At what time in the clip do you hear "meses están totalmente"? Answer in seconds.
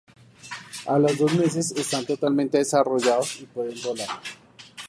1.35-2.57